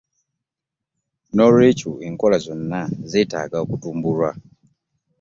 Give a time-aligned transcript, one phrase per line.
[1.33, 4.29] N'olwekyo enkola zonna zeetaaga okutumbulwa